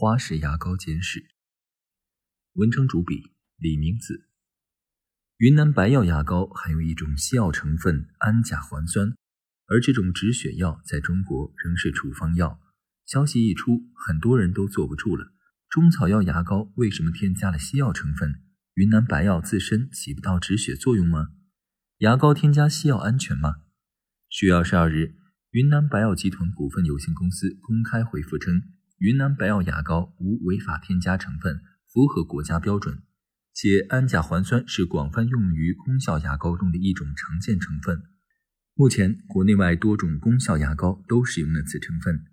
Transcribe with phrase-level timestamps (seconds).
[0.00, 1.18] 花式牙膏简史》。
[2.52, 4.28] 文章主笔李明子。
[5.38, 9.16] 云南白药牙膏含有一种西药成分氨甲环酸，
[9.66, 12.60] 而这种止血药在中国仍是处方药。
[13.06, 15.32] 消息一出，很多人都坐不住了。
[15.68, 18.40] 中草药牙膏为什么添加了西药成分？
[18.74, 21.30] 云南白药自身起不到止血作用吗？
[21.96, 23.62] 牙膏添加西药安全吗？
[24.30, 25.16] 十月二十二日，
[25.50, 28.62] 云南白药集团股份有限公司公开回复称，
[28.98, 33.02] 云南白药牙膏无违法添加成分，符合国家标准，
[33.54, 38.02] 且氨甲环酸是广泛用于功效牙膏中的一种常见成分。
[38.74, 42.24] 目前，国内外多种功效牙膏都使用了此成分。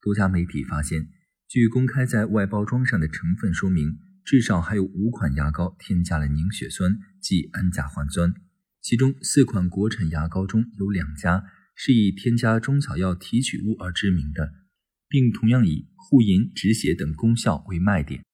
[0.00, 1.08] 多家媒体发现，
[1.48, 3.98] 据公开在外包装上的成分说明。
[4.26, 8.34] 至少还有五款牙膏添加了凝血酸，即氨甲环酸。
[8.82, 11.44] 其中四款国产牙膏中有两家
[11.76, 14.52] 是以添加中草药提取物而知名的，
[15.08, 18.24] 并同样以护龈、止血等功效为卖点。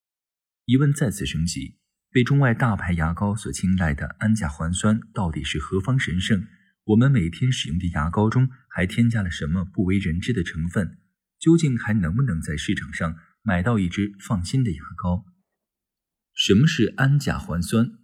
[0.66, 1.78] 疑问再次升级：
[2.10, 6.46] 被中外大牌牙膏所青睐的氨甲环酸到底是何方神圣？
[6.84, 10.98] 我们每天使用的牙膏中还添加了什么不为人知的成分？
[11.38, 15.24] 究竟还能不能在市场上买到一支放心的牙膏？
[16.34, 17.98] 什么是氨甲环酸？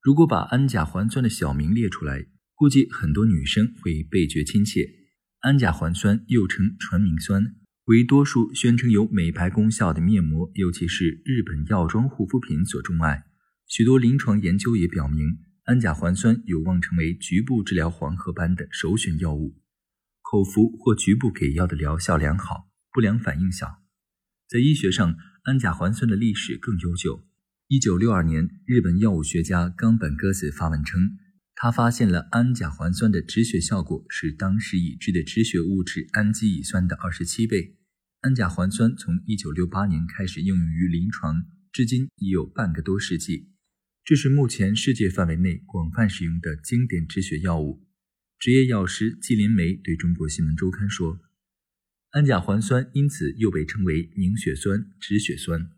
[0.00, 4.88] 如果把氨甲环酸的小名列出来，估计很多女生会倍觉亲切。
[5.40, 7.54] 氨甲环酸又称传明酸，
[7.86, 13.22] 为多数宣称有美白功效的面膜，尤其是日本药妆护肤品所钟爱。
[13.68, 19.60] 许多临床研究也表明，氨甲环酸有望成为局部治疗黄褐斑的首选药物。
[20.20, 23.84] 口服或局部给药的疗效良好，不良反应小。
[24.48, 27.24] 在医学上，氨甲环酸的历史更悠久。
[27.68, 31.18] 一九六二年，日本药物学家冈本鸽子发文称，
[31.54, 37.75] 他发现了氨甲环酸的止血效果是当时已知的止血物质氨基乙酸的二十七倍。
[38.26, 43.52] 氨甲环酸从一九六八年开始应用于临床，至今已有半个多世纪。
[44.04, 47.86] 这是目前世界范围内广泛使用的经典止血药物。
[48.40, 51.20] 执业药师季林梅对中国新闻周刊说
[52.10, 55.70] ：“氨甲环酸因此又被称为凝血酸、止血酸。”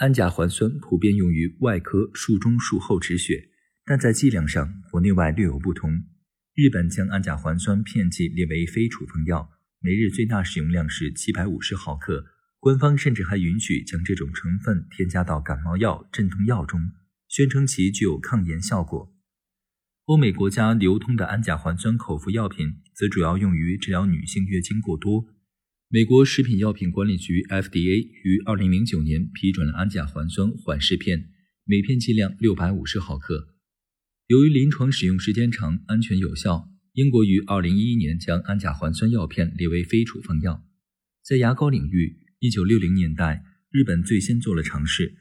[0.00, 3.50] 氨甲环酸普遍用于外科术中术后止血，
[3.84, 6.04] 但在剂量上国内外略有不同。
[6.54, 9.50] 日本将氨甲环酸片剂列为非处方药，
[9.82, 12.26] 每日最大使用量是七百五十毫克。
[12.58, 16.78] 官方甚至还允许将这种成分添加到感冒药、镇痛药中，
[17.26, 19.10] 宣称其具有抗炎效果。
[20.04, 25.24] 欧美国家流通的氨甲环酸口服药品则主要用于治疗女性月经过多。
[25.88, 31.30] 美国食品药品管理局 （FDA） 于2009年批准了氨甲环酸缓释片，
[31.64, 33.54] 每片剂量650毫克。
[34.26, 40.64] 由于临床使用时间长、安全有效，英国于2011年将氨甲环酸药片列为非处方药。
[41.22, 45.14] 在牙膏领域，1960年代，日本最先做了尝试，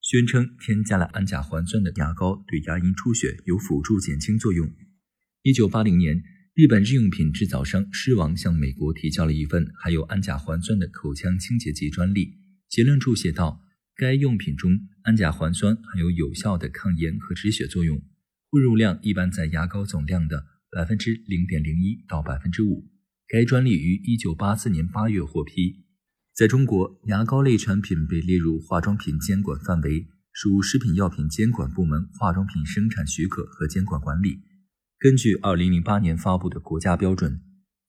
[0.00, 4.70] 宣称添加了氨甲环酸的牙膏对牙龈出血有辅助减轻作用。
[5.42, 6.24] 1980年。
[6.54, 12.34] 日本日用品制造商狮王向美国提交了一份含有氨甲环酸的口腔清洁剂专利，
[12.68, 13.60] 结论注写道：
[13.94, 18.02] 该用品中氨甲环酸含有有效的抗炎和止血作用，
[18.50, 22.86] 混入量一般在牙膏总量的百分之零点零一到百分之五。
[23.26, 25.84] 该专利于一九八四年八月获批。
[26.34, 34.40] 在中国，牙膏类产品被列入化妆品监管范围，属食品药品监管部门化妆品生产许可和监管管理。
[34.98, 37.40] 根据二零零八年发布的国家标准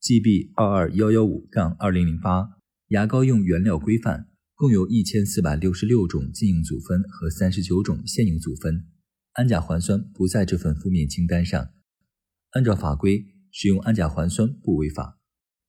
[0.02, 2.50] GB 二二幺幺五杠二零零八
[2.90, 8.88] 牙膏用原料规范，共有一千四百六十六种禁用组分和三十九种限用组分，
[9.34, 11.70] 氨甲环酸不在这份负面清单上。
[12.52, 15.20] 按照法规，使用氨甲环酸不违法。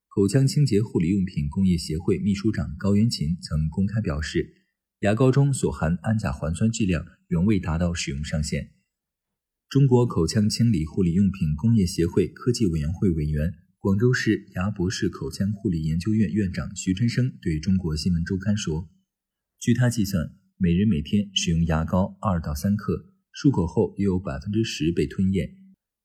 [0.08, 4.64] 口腔清洁护理用品工业协会秘书长高元琴曾公开表示，
[5.00, 8.70] 牙膏中所含氨甲环酸剂量远未达到使用上限。
[9.68, 18.88] 中国口腔清理护理用品工业协会科技委员会委员、广州市牙博士口腔护理研究院院长徐春生对中国新闻周刊说
[19.60, 25.59] ：“据他计算，每人每天使用牙膏二到三克，漱口后约有百分之十被吞咽，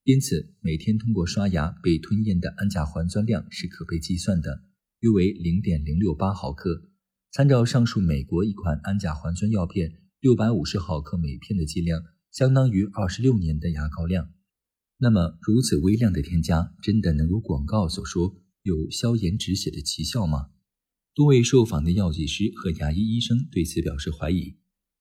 [0.05, 4.61] 因此每天通过刷牙被吞咽的氨甲环酸量是可被计算的，
[4.99, 6.91] 约为零点零六八毫克。
[7.31, 14.29] 参照上述美国一款氨甲环酸药片六百五十毫克每片的剂量，相当于二十六年的牙膏量。
[14.99, 20.51] 那么，如此微量的添加，真的能如广告所说有消炎止血的奇效吗？
[21.15, 24.55] 多位受访的药剂师和牙医医生对此表示怀疑。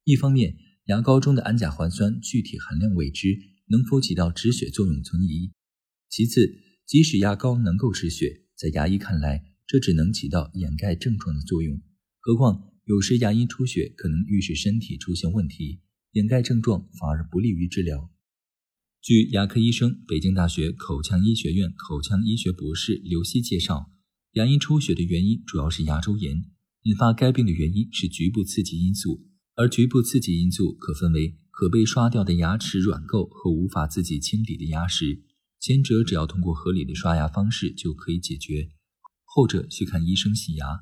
[0.04, 5.52] 一方面，牙膏中的氨甲环酸具体含量未知，能否起到止血作用存疑；
[6.08, 11.80] 其次，即使牙膏能够止血，在牙医看来，这只能起到掩盖症状的作用。
[12.20, 15.80] 何况，有时牙龈出血可能预示身体出现问题，
[16.12, 18.10] 掩盖症状反而不利于治疗。
[19.00, 23.90] 据牙科医生、北京大学口腔医学院口腔医学博士刘希介绍，
[24.32, 26.44] 牙龈出血的原因主要是牙周炎，
[26.82, 35.22] 引发该病的原因是局部刺激因素，而局部刺激因素可分为可被刷掉的牙齿软垢和无法自己清理的牙石，
[35.60, 38.70] 前者只要通过合理的刷牙方式就可以解决，
[39.22, 40.80] 后者需看医生洗牙。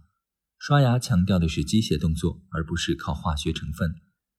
[0.58, 3.96] 刷牙强调的是机械动作，而不是靠化学成分。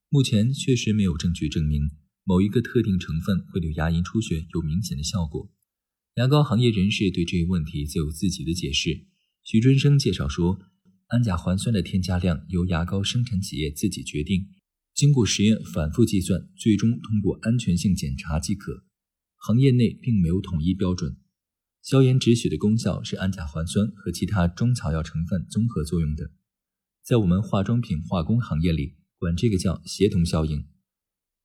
[0.10, 1.92] 目前确实没有证据证明。
[2.24, 5.52] 某一个特定成分会对牙龈出血有明显的效果。
[6.16, 9.06] 牙膏行业人士对这一问题则有自己的解释。
[9.44, 10.58] 徐春生介绍说，
[11.10, 14.48] 氨甲环酸的添加量由牙膏生产企业自己决定，
[14.94, 18.84] 经过实验反复计算，最终通过安全性检查即可。
[19.38, 21.18] 行业内并没有统一标准。
[21.82, 26.32] 消炎止血的功效是氨甲环酸和其他中草药成分综合作用的，
[27.04, 30.64] 在我们化妆品化工行业里，管这个叫协同效应。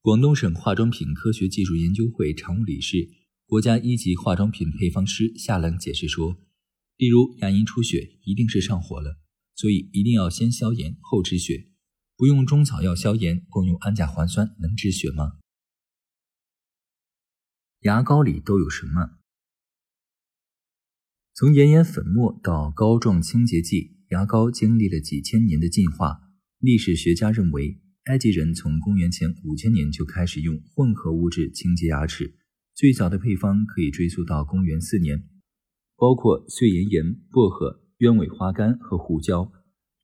[0.00, 3.08] 广东省化妆品科学技术研究会常务理事、
[3.46, 6.36] 国家一级化妆品配方师夏冷解释说
[6.96, 9.18] ：“例如牙龈出血，一定是上火了，
[9.56, 11.72] 所以一定要先消炎后止血。
[12.18, 15.38] 不用中草药消炎，光用氨甲环酸能止血吗？”
[17.82, 19.16] 牙膏里都有什么？
[21.32, 26.20] 从岩盐粉末到膏状清洁剂，牙膏经历了几千年的进化。
[26.58, 27.80] 历史学家认为。
[28.08, 32.38] 埃及人从公元前五千年就开始用混合物质清洁牙齿，
[32.74, 35.28] 最早的配方可以追溯到公元四年，
[35.94, 39.52] 包括碎岩盐、薄荷、鸢尾花干和胡椒。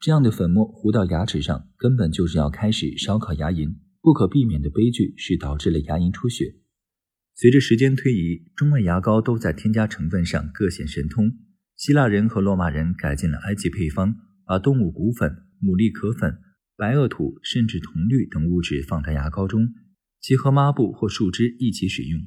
[0.00, 3.76] 这样的粉末糊到牙齿上，根本就是要开始烧烤牙龈。
[4.00, 6.56] 不可避免的悲剧是导致了牙龈出血。
[7.35, 11.32] 随着时间推移，中外牙膏都在添加成分上各显神通。
[11.75, 14.14] 希腊人和罗马人改进了埃及配方，
[14.44, 15.31] 把动物骨粉、
[15.62, 16.38] 牡蛎壳粉。
[16.76, 19.73] 白垩土甚至铜绿等物质放在牙膏中，
[20.20, 22.20] 结合抹布或树枝一起使用。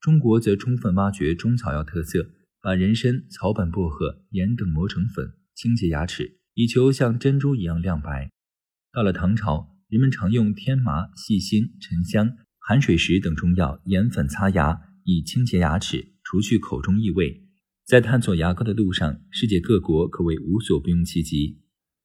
[0.00, 2.30] 中国则充分挖掘中草药特色，
[2.62, 8.32] 把人参、草本薄荷、盐等磨成粉，清洁牙齿，以求像珍珠一样亮白。
[8.92, 17.44] 到了唐朝，人们常用天麻、细辛、沉香、含水石等中药研粉擦牙，以清洁牙齿，除去口中异味。
[17.86, 21.60] 在探索牙膏的路上，世界各国可谓无所不用其极。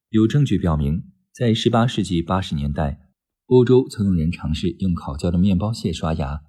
[0.09, 1.05] 有证据表明。
[1.33, 2.99] 在18世纪80年代，
[3.47, 6.41] 欧洲曾有人尝试用烤焦的面包屑刷牙。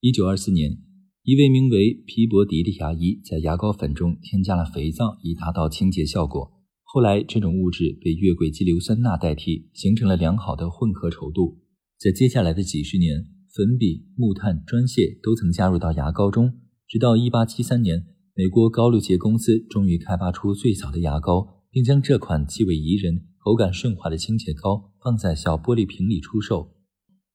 [0.00, 0.78] 1924年，
[1.22, 6.61] 一位名为皮博迪的牙医在牙膏粉中添加了肥皂，以达到清洁效果。
[6.94, 11.58] 后来，这种物质被月桂基硫酸钠代替，形成了良好的混合稠度。
[11.98, 16.52] 在接下来的几十年，粉笔、木炭、砖屑都曾加入到牙膏中，
[16.86, 18.04] 直到1873年，
[18.34, 23.24] 美国高露洁公司终于开发出最早的牙膏，并将这款气味宜人。
[23.38, 26.74] 口感顺滑的清洁膏放在小玻璃瓶里出售。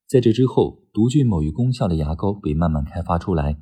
[0.07, 3.59] 在这之后，独具某一功效的牙膏被慢慢开发出来。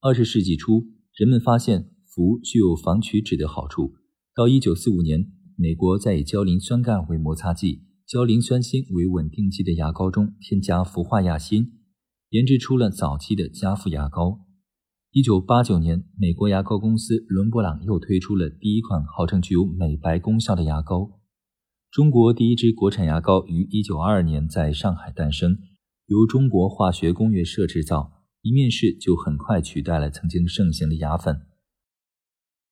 [0.00, 3.92] 二十世纪初，人们发现氟具有防龋齿的好处。
[4.36, 11.70] 到一九四五年，美国在以焦磷酸钙为摩擦剂、焦磷酸锌为稳定剂的牙膏中添加氟化亚锌，
[12.30, 14.40] 研制出了早期的加氟牙膏。
[15.12, 21.12] 一九八九年，美国牙膏公司伦勃朗又推出了第一款号称具有美白功效的牙膏。
[21.92, 25.58] 中国第一支国产牙膏于一九二二年在上海诞生，
[26.06, 31.42] 由中国化学工业社制造，一面世就很快取代了曾经盛行的牙粉。